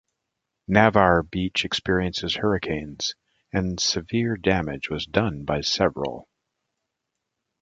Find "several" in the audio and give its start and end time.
5.61-6.27